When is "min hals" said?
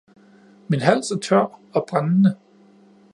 0.67-1.11